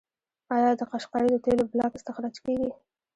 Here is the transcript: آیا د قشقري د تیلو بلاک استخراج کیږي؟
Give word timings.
آیا 0.55 0.71
د 0.79 0.81
قشقري 0.91 1.29
د 1.31 1.37
تیلو 1.45 1.63
بلاک 1.71 1.91
استخراج 1.95 2.35
کیږي؟ 2.45 2.71